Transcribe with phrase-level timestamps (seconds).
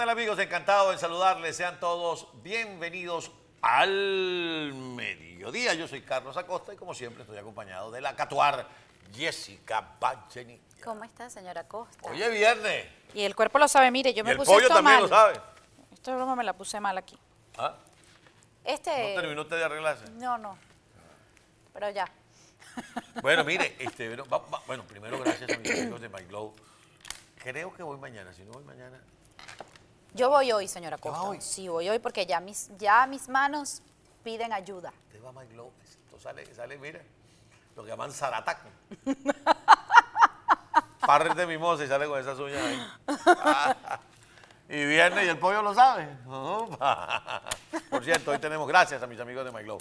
[0.00, 0.38] tal amigos?
[0.38, 1.54] Encantado de saludarles.
[1.56, 5.74] Sean todos bienvenidos al mediodía.
[5.74, 8.66] Yo soy Carlos Acosta y como siempre estoy acompañado de la Catuar
[9.14, 10.58] Jessica Bacheni.
[10.82, 11.98] ¿Cómo está, señora Costa?
[12.08, 12.86] Hoy es viernes.
[13.12, 15.02] Y el cuerpo lo sabe, mire, yo Y me el puse pollo esto también mal.
[15.02, 15.38] lo sabe.
[15.92, 17.18] Esta broma me la puse mal aquí.
[17.58, 17.74] ¿Ah?
[18.64, 18.90] Este...
[19.14, 20.04] ¿No terminó usted de arreglarse?
[20.12, 20.56] No, no.
[21.74, 22.06] Pero ya.
[23.20, 26.54] Bueno, mire, este, bueno, va- va- bueno, primero gracias a mis amigos de My Glow.
[27.42, 28.98] Creo que voy mañana, si no voy mañana.
[30.14, 31.22] Yo voy hoy, señora Costa.
[31.22, 31.40] hoy?
[31.40, 33.80] Sí, voy hoy porque ya mis, ya mis manos
[34.24, 34.92] piden ayuda.
[35.06, 37.04] Usted va a My Glow, esto sale, sale, mire,
[37.76, 38.68] lo que llaman zarataco.
[41.06, 42.86] Parres de mimosa y sale con esas uñas ahí.
[44.80, 46.08] y viernes y el pollo lo sabe.
[47.88, 49.78] Por cierto, hoy tenemos, gracias a mis amigos de My Glow,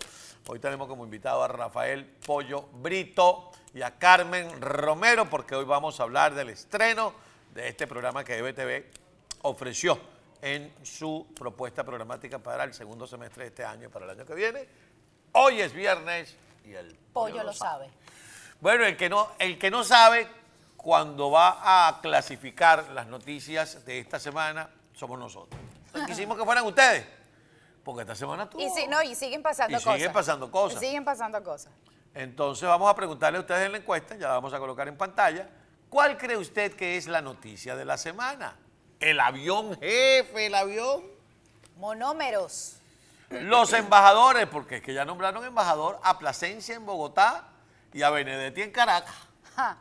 [0.47, 5.99] hoy tenemos como invitado a Rafael Pollo Brito y a Carmen Romero, porque hoy vamos
[5.99, 7.14] a hablar del estreno
[7.55, 8.86] de este programa que EBTV
[9.41, 9.99] ofreció
[10.42, 14.26] en su propuesta programática para el segundo semestre de este año y para el año
[14.26, 14.68] que viene.
[15.34, 17.90] Hoy es viernes y el Pollo lo sabe.
[18.62, 20.28] bueno, el que no, el que no sabe
[20.76, 25.60] cuando va a clasificar las noticias de esta semana somos nosotros.
[26.08, 27.06] Quisimos que fueran ustedes,
[27.84, 28.60] porque esta semana tú.
[28.60, 29.95] Y, si, no, y siguen pasando Y cosas.
[29.95, 30.82] siguen pasando cosas.
[30.82, 31.73] Y siguen pasando cosas.
[32.14, 34.98] Entonces vamos a preguntarle a ustedes en la encuesta, ya la vamos a colocar en
[34.98, 35.48] pantalla,
[35.90, 38.56] ¿cuál cree usted que es la noticia de la semana?
[39.00, 41.03] El avión jefe, el avión.
[41.78, 42.75] Monómeros.
[43.30, 47.47] Los embajadores, porque es que ya nombraron embajador a Plasencia en Bogotá
[47.94, 49.16] y a Benedetti en Caracas.
[49.55, 49.77] Ja.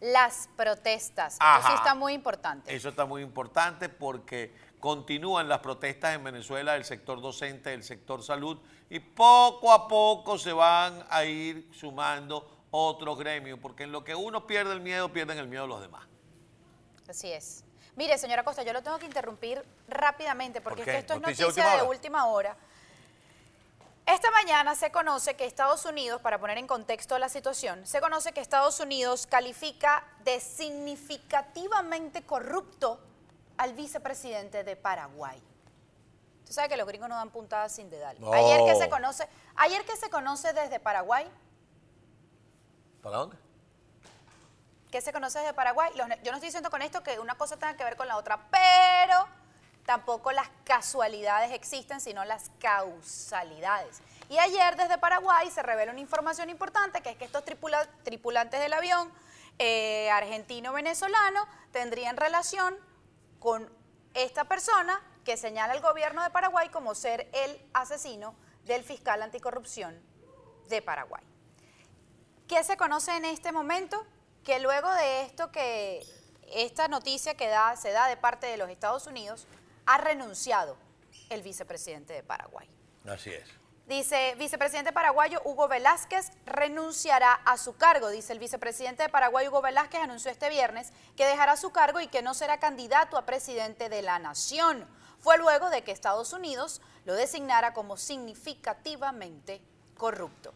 [0.00, 1.34] Las protestas.
[1.34, 2.74] Sí está muy importante.
[2.74, 8.22] Eso está muy importante porque continúan las protestas en Venezuela del sector docente, del sector
[8.22, 8.58] salud
[8.90, 14.14] y poco a poco se van a ir sumando otros gremios, porque en lo que
[14.14, 16.04] uno pierde el miedo, pierden el miedo los demás.
[17.08, 17.64] Así es.
[17.96, 20.92] Mire, señora Costa, yo lo tengo que interrumpir rápidamente porque ¿Por es qué?
[20.92, 22.56] que esto es ¿Noticia de última última hora.
[24.06, 28.32] Esta mañana se conoce que Estados Unidos, para poner en contexto la situación, se conoce
[28.32, 32.98] que Estados Unidos califica de significativamente corrupto
[33.58, 35.40] al vicepresidente de Paraguay.
[36.44, 38.20] Tú sabes que los gringos no dan puntadas sin dedal.
[38.20, 38.32] No.
[38.32, 41.30] Ayer que se conoce, ayer que se conoce desde Paraguay,
[43.02, 43.36] ¿Para dónde?
[44.92, 45.90] ¿Qué se conoce desde Paraguay?
[45.96, 48.46] Yo no estoy diciendo con esto que una cosa tenga que ver con la otra,
[48.50, 49.26] pero
[49.86, 54.02] tampoco las casualidades existen, sino las causalidades.
[54.28, 58.60] Y ayer desde Paraguay se revela una información importante, que es que estos tripula- tripulantes
[58.60, 59.10] del avión
[59.58, 62.76] eh, argentino-venezolano tendrían relación
[63.40, 63.72] con
[64.12, 69.98] esta persona que señala el gobierno de Paraguay como ser el asesino del fiscal anticorrupción
[70.68, 71.24] de Paraguay.
[72.46, 74.06] ¿Qué se conoce en este momento?
[74.44, 76.04] Que luego de esto que
[76.52, 79.46] esta noticia que da, se da de parte de los Estados Unidos,
[79.86, 80.76] ha renunciado
[81.30, 82.68] el vicepresidente de Paraguay.
[83.06, 83.62] Así es.
[83.86, 88.10] Dice, vicepresidente paraguayo Hugo Velázquez renunciará a su cargo.
[88.10, 92.06] Dice el vicepresidente de Paraguay Hugo Velázquez anunció este viernes que dejará su cargo y
[92.06, 94.86] que no será candidato a presidente de la nación.
[95.18, 99.60] Fue luego de que Estados Unidos lo designara como significativamente
[99.96, 100.54] corrupto.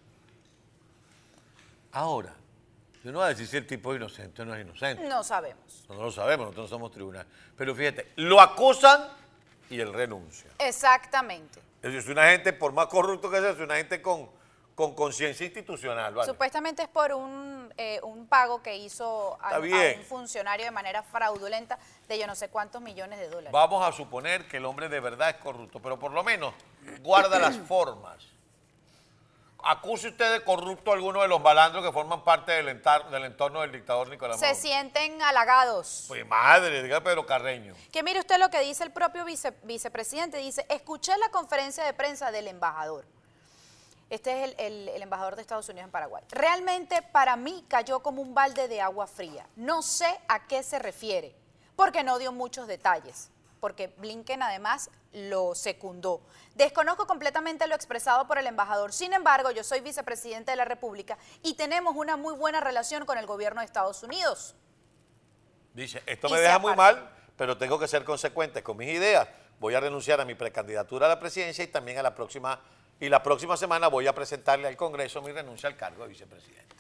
[1.92, 2.34] Ahora,
[3.06, 5.08] yo no voy a decir si el tipo es inocente o no es inocente.
[5.08, 5.84] No sabemos.
[5.88, 7.24] No, lo sabemos, nosotros no somos tribunal.
[7.56, 9.06] Pero fíjate, lo acusan
[9.70, 10.50] y él renuncia.
[10.58, 11.60] Exactamente.
[11.76, 14.28] Es decir, es una gente, por más corrupto que sea, es una gente con
[14.76, 16.30] con conciencia institucional, ¿vale?
[16.30, 21.78] Supuestamente es por un, eh, un pago que hizo a, un funcionario de manera fraudulenta
[22.06, 23.52] de yo no sé cuántos millones de dólares.
[23.52, 26.52] Vamos a suponer que el hombre de verdad es corrupto, pero por lo menos
[27.00, 28.35] guarda las formas.
[29.68, 33.24] Acuse usted de corrupto a alguno de los balandros que forman parte del, entar- del
[33.24, 34.60] entorno del dictador Nicolás Se Maduro.
[34.62, 36.04] sienten halagados.
[36.08, 37.74] Pues madre, diga Pedro Carreño.
[37.92, 40.36] Que mire usted lo que dice el propio vice- vicepresidente.
[40.38, 43.04] Dice, escuché la conferencia de prensa del embajador.
[44.08, 46.22] Este es el, el- el embajador de Estados Unidos en Paraguay.
[46.30, 49.46] Realmente para mí cayó como un balde de agua fría.
[49.56, 51.34] No sé a qué se refiere,
[51.74, 56.20] porque no dio muchos detalles, porque Blinken además lo secundó.
[56.54, 58.92] Desconozco completamente lo expresado por el embajador.
[58.92, 63.16] Sin embargo, yo soy vicepresidente de la República y tenemos una muy buena relación con
[63.16, 64.54] el gobierno de Estados Unidos.
[65.72, 69.26] Dice, esto me deja muy mal, pero tengo que ser consecuente con mis ideas.
[69.58, 72.60] Voy a renunciar a mi precandidatura a la presidencia y también a la próxima,
[73.00, 76.76] y la próxima semana voy a presentarle al Congreso mi renuncia al cargo de vicepresidente.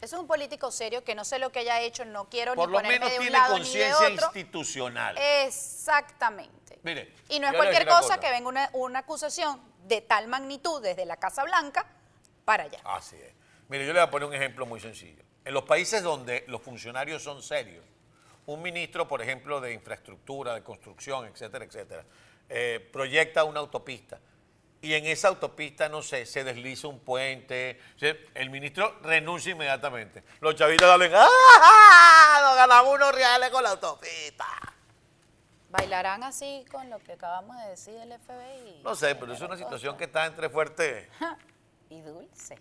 [0.00, 2.68] Eso es un político serio que no sé lo que haya hecho, no quiero Por
[2.68, 4.26] ni lo ponerme menos de un tiene lado ni de conciencia otro.
[4.26, 5.16] institucional.
[5.18, 6.63] Exactamente.
[6.84, 8.20] Mire, y no es cualquier cosa cosa.
[8.20, 11.86] que venga una, una acusación de tal magnitud desde la Casa Blanca
[12.44, 12.78] para allá.
[12.84, 13.32] Así es.
[13.68, 15.22] Mire, yo le voy a poner un ejemplo muy sencillo.
[15.44, 17.84] En los países donde los funcionarios son serios,
[18.46, 22.04] un ministro, por ejemplo, de infraestructura, de construcción, etcétera, etcétera,
[22.48, 24.20] eh, proyecta una autopista
[24.84, 27.80] y en esa autopista, no sé, se desliza un puente,
[28.34, 30.22] el ministro renuncia inmediatamente.
[30.40, 32.38] Los chavitos salen, ¡ah!
[32.42, 34.44] Nos ganamos unos reales con la autopista.
[35.76, 38.82] ¿Bailarán así con lo que acabamos de decir del FBI?
[38.84, 41.10] No sé, pero es una situación que está entre fuerte.
[41.90, 42.58] Y dulce.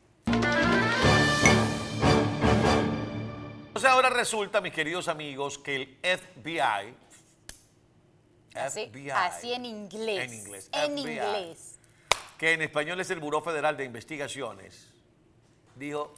[3.67, 6.95] Entonces ahora resulta, mis queridos amigos, que el FBI,
[8.53, 10.31] Así, FBI, así en inglés.
[10.31, 10.69] En inglés.
[10.73, 11.79] En FBI, inglés.
[12.37, 14.91] Que en español es el Buró Federal de Investigaciones,
[15.75, 16.13] dijo,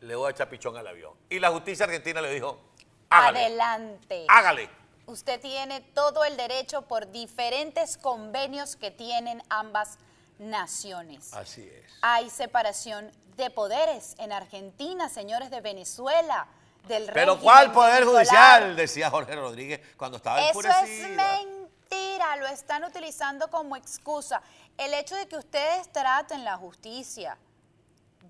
[0.00, 1.14] le voy a echar pichón al avión.
[1.30, 2.60] Y la justicia argentina le dijo,
[3.10, 4.26] hágale, Adelante.
[4.28, 4.83] hágale.
[5.06, 9.98] Usted tiene todo el derecho por diferentes convenios que tienen ambas
[10.38, 11.32] naciones.
[11.34, 11.92] Así es.
[12.00, 16.46] Hay separación de poderes en Argentina, señores de Venezuela,
[16.88, 18.76] del Pero ¿cuál poder judicial?
[18.76, 24.42] Decía Jorge Rodríguez cuando estaba Eso es mentira, lo están utilizando como excusa.
[24.78, 27.36] El hecho de que ustedes traten la justicia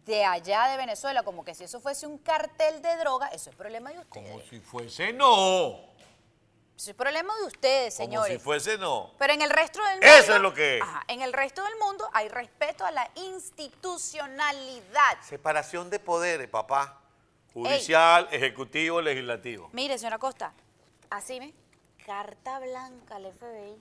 [0.05, 3.57] de allá de Venezuela como que si eso fuese un cartel de droga, eso es
[3.57, 4.31] problema de ustedes.
[4.31, 5.95] Como si fuese no.
[6.85, 8.33] Eso es problema de ustedes, Como señores.
[8.35, 9.15] si fuese no.
[9.19, 10.07] Pero en el resto del mundo.
[10.07, 10.83] Eso es lo que es.
[10.83, 15.19] Ajá, en el resto del mundo hay respeto a la institucionalidad.
[15.23, 17.01] Separación de poderes, papá.
[17.55, 19.71] Judicial, ejecutivo, legislativo.
[19.73, 20.53] Mire, señora Costa,
[21.09, 21.55] así ve,
[22.05, 23.79] carta blanca al FBI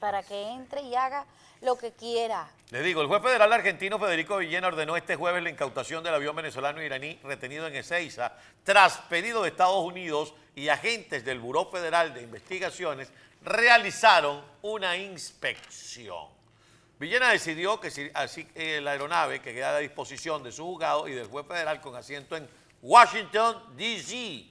[0.00, 1.26] para que entre y haga
[1.60, 2.50] lo que quiera.
[2.70, 6.34] Les digo, el juez federal argentino Federico Villena ordenó este jueves la incautación del avión
[6.34, 8.32] venezolano iraní retenido en Ezeiza
[8.70, 13.10] tras pedido de Estados Unidos y agentes del Buró Federal de Investigaciones
[13.42, 16.28] realizaron una inspección.
[16.96, 18.08] Villena decidió que si,
[18.54, 21.96] eh, la aeronave que queda a disposición de su juzgado y del juez federal con
[21.96, 22.48] asiento en
[22.80, 24.46] Washington, D.C.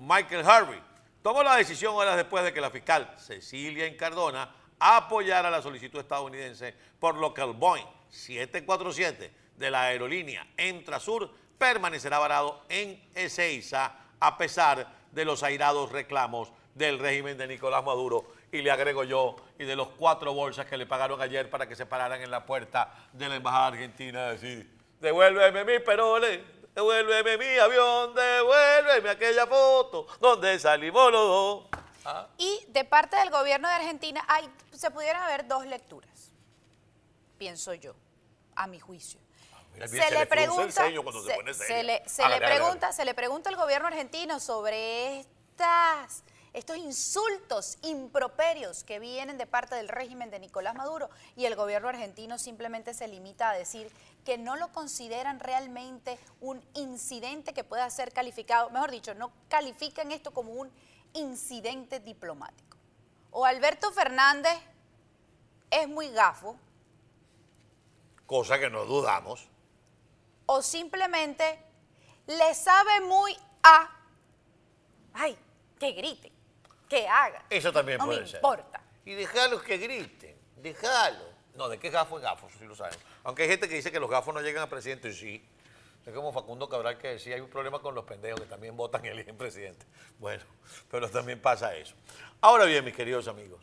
[0.00, 0.82] Michael Harvey
[1.22, 6.74] tomó la decisión horas después de que la fiscal Cecilia Incardona apoyara la solicitud estadounidense,
[6.98, 14.86] por lo que Boeing 747 de la aerolínea Entrasur permanecerá varado en Ezeiza a pesar
[15.12, 18.32] de los airados reclamos del régimen de Nicolás Maduro.
[18.50, 21.76] Y le agrego yo y de los cuatro bolsas que le pagaron ayer para que
[21.76, 24.70] se pararan en la puerta de la embajada argentina a decir
[25.00, 26.40] devuélveme mi peroles
[26.74, 31.64] devuélveme mi avión devuélveme aquella foto donde salimos los dos
[32.04, 36.32] Ah, Y de parte del gobierno de Argentina hay, se pudieran haber dos lecturas,
[37.36, 37.94] pienso yo,
[38.56, 39.20] a mi juicio.
[39.74, 40.26] Mira, se le
[41.02, 47.78] cuando se le, se pregunta, se le pregunta al gobierno argentino sobre estas, estos insultos
[47.82, 52.94] improperios que vienen de parte del régimen de Nicolás Maduro y el gobierno argentino simplemente
[52.94, 53.90] se limita a decir
[54.24, 60.12] que no lo consideran realmente un incidente que pueda ser calificado, mejor dicho, no califican
[60.12, 60.70] esto como un
[61.14, 62.76] incidente diplomático.
[63.30, 64.58] O Alberto Fernández
[65.70, 66.56] es muy gafo,
[68.26, 69.48] cosa que no dudamos
[70.50, 71.62] o simplemente
[72.26, 73.88] le sabe muy a,
[75.14, 75.38] ay,
[75.78, 76.32] que grite,
[76.88, 77.44] que haga.
[77.50, 78.36] Eso también no puede me ser.
[78.36, 78.80] importa.
[79.04, 81.28] Y dejalos que griten, déjalo.
[81.54, 83.00] No, de qué gafo es gafo, eso sí lo sabemos.
[83.24, 85.48] Aunque hay gente que dice que los gafos no llegan a presidente, y sí.
[86.06, 89.04] Es como Facundo Cabral que decía, hay un problema con los pendejos que también votan
[89.04, 89.84] y eligen presidente.
[90.18, 90.42] Bueno,
[90.90, 91.94] pero también pasa eso.
[92.40, 93.60] Ahora bien, mis queridos amigos,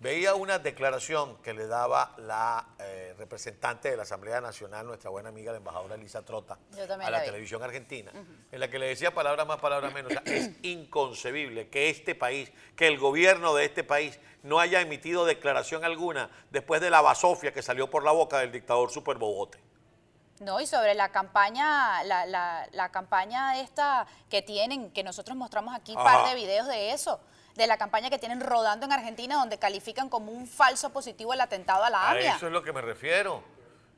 [0.00, 5.28] veía una declaración que le daba la eh, representante de la Asamblea Nacional, nuestra buena
[5.28, 7.26] amiga, la embajadora Elisa Trota, a la la vi.
[7.26, 8.10] televisión argentina,
[8.50, 10.10] en la que le decía palabras más, palabras menos.
[10.10, 14.80] O sea, es inconcebible que este país, que el gobierno de este país no haya
[14.80, 19.18] emitido declaración alguna después de la basofia que salió por la boca del dictador Super
[19.18, 19.60] Bobote.
[20.40, 25.74] No, y sobre la campaña, la, la- la campaña esta que tienen, que nosotros mostramos
[25.74, 27.20] aquí un par de videos de eso,
[27.56, 31.40] de la campaña que tienen rodando en Argentina donde califican como un falso positivo el
[31.40, 32.36] atentado a la A AMIA.
[32.36, 33.42] eso es lo que me refiero.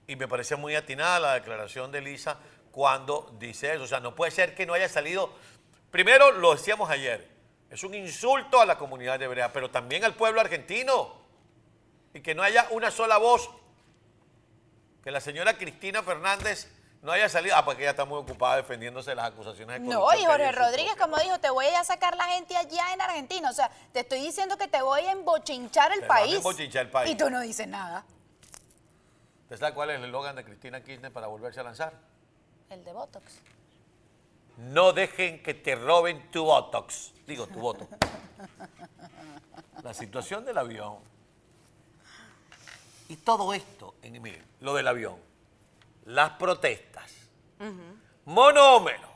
[0.06, 2.38] Y me parece muy atinada la declaración de Elisa
[2.73, 3.85] cuando dice eso.
[3.85, 5.32] O sea, no puede ser que no haya salido.
[5.90, 7.30] Primero, lo decíamos ayer,
[7.71, 11.23] es un insulto a la comunidad de hebrea, pero también al pueblo argentino.
[12.14, 13.49] Y que no haya una sola voz.
[15.04, 16.68] Que la señora Cristina Fernández
[17.02, 17.54] no haya salido.
[17.56, 20.30] Ah, porque ella está muy ocupada defendiéndose de las acusaciones de No, corrupción y que
[20.30, 23.50] Jorge Rodríguez, como dijo, te voy a ir a sacar la gente allá en Argentina.
[23.50, 26.37] O sea, te estoy diciendo que te voy a embochinchar el Te van a país.
[26.37, 27.11] embochinchar el país.
[27.11, 28.04] Y tú no dices nada.
[29.42, 31.92] ¿Usted sabe cuál es el eslogan de Cristina Kirchner para volverse a lanzar?
[32.71, 33.35] El de Botox.
[34.56, 37.12] No dejen que te roben tu Botox.
[37.26, 37.88] Digo, tu voto.
[39.82, 40.99] La situación del avión.
[43.09, 45.16] Y todo esto, en, miren, lo del avión,
[46.04, 47.11] las protestas,
[48.25, 49.11] monómeros,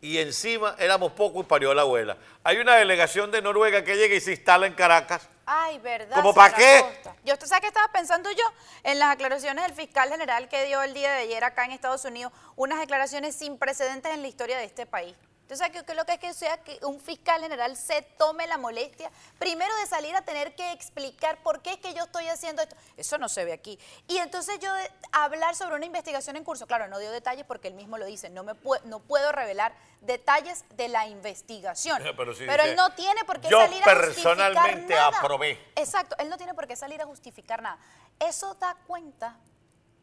[0.00, 2.16] y encima éramos pocos y parió la abuela.
[2.44, 5.28] Hay una delegación de Noruega que llega y se instala en Caracas.
[5.46, 6.16] Ay, ¿verdad?
[6.16, 6.80] ¿Cómo pa' Sara qué?
[6.80, 7.16] Costa?
[7.24, 8.44] Yo, ¿tú sabes qué estaba pensando yo?
[8.82, 12.04] En las aclaraciones del fiscal general que dio el día de ayer acá en Estados
[12.04, 15.16] Unidos, unas declaraciones sin precedentes en la historia de este país.
[15.48, 18.48] ¿Tú sabes qué, es lo que es que sea que un fiscal general se tome
[18.48, 22.26] la molestia primero de salir a tener que explicar por qué es que yo estoy
[22.26, 22.74] haciendo esto?
[22.96, 23.78] Eso no se ve aquí.
[24.08, 27.68] Y entonces yo de- hablar sobre una investigación en curso, claro, no dio detalles porque
[27.68, 32.02] él mismo lo dice, no, me pue- no puedo revelar detalles de la investigación.
[32.02, 35.18] Pero sí Pero dice, él no tiene por qué "Yo salir a justificar personalmente nada.
[35.18, 35.60] aprobé".
[35.76, 37.78] Exacto, él no tiene por qué salir a justificar nada.
[38.18, 39.36] Eso da cuenta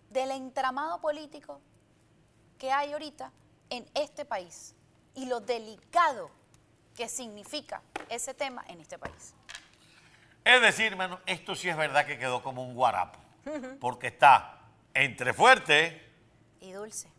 [0.09, 1.59] del entramado político
[2.57, 3.31] que hay ahorita
[3.69, 4.73] en este país
[5.15, 6.29] y lo delicado
[6.95, 9.33] que significa ese tema en este país.
[10.45, 13.19] Es decir, hermano, esto sí es verdad que quedó como un guarapo.
[13.79, 14.61] Porque está
[14.93, 16.01] entre fuerte
[16.61, 17.09] Y dulce.